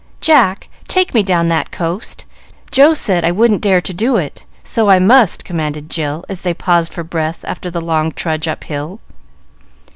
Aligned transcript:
"Jack, 0.19 0.67
take 0.87 1.13
me 1.13 1.21
down 1.21 1.47
that 1.49 1.69
coast. 1.69 2.25
Joe 2.71 2.95
said 2.95 3.23
I 3.23 3.31
wouldn't 3.31 3.61
dare 3.61 3.81
to 3.81 3.93
do 3.93 4.17
it, 4.17 4.45
so 4.63 4.89
I 4.89 4.97
must," 4.97 5.45
commanded 5.45 5.91
Jill, 5.91 6.25
as 6.27 6.41
they 6.41 6.55
paused 6.55 6.91
for 6.91 7.03
breath 7.03 7.45
after 7.47 7.69
the 7.69 7.81
long 7.81 8.11
trudge 8.11 8.47
up 8.47 8.63
hill. 8.63 8.99